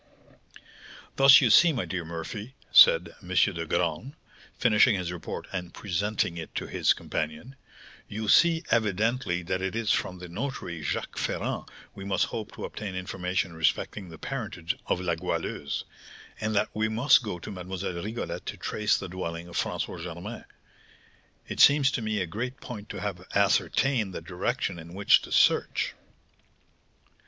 [1.15, 3.27] "Thus you see, my dear Murphy," said M.
[3.27, 4.13] de Graün,
[4.57, 7.55] finishing his report and presenting it to his companion,
[8.07, 12.65] "you see evidently that it is from the notary, Jacques Ferrand, we must hope to
[12.65, 15.83] obtain information respecting the parentage of La Goualeuse,
[16.39, 18.01] and that we must go to Mlle.
[18.03, 20.45] Rigolette to trace the dwelling of François Germain.
[21.47, 25.31] It seems to me a great point to have ascertained the direction in which to
[25.31, 25.93] search."